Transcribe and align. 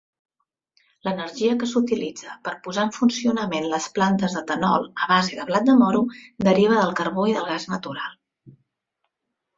L'energia 1.07 1.57
que 1.63 1.67
s'utilitza 1.71 2.37
per 2.47 2.53
posar 2.67 2.85
en 2.89 2.93
funcionament 2.95 3.69
les 3.75 3.87
plantes 3.99 4.37
d'etanol 4.39 4.89
a 5.07 5.11
base 5.13 5.39
de 5.41 5.47
blat 5.51 5.69
de 5.71 5.79
moro 5.83 6.03
deriva 6.49 6.79
del 6.83 6.99
carbó 7.03 7.31
i 7.33 7.37
del 7.39 7.49
gas 7.55 7.73
natural. 7.77 8.21